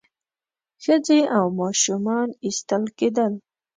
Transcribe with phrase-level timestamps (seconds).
[0.83, 3.33] ښځې او ماشومان ایستل کېدل.